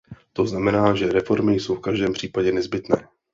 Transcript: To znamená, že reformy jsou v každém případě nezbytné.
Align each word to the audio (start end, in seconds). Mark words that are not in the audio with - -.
To 0.33 0.45
znamená, 0.47 0.95
že 0.95 1.11
reformy 1.11 1.55
jsou 1.55 1.75
v 1.75 1.81
každém 1.81 2.13
případě 2.13 2.51
nezbytné. 2.51 3.07